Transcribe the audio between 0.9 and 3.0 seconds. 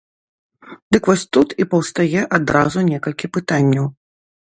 Дык вось тут і паўстае адразу